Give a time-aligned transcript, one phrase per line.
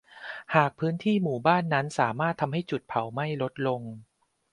[0.55, 3.81] หากพื้นที่หมู่บ้านนั้นสามารถทำให้จุดเผาไหม้ลดลง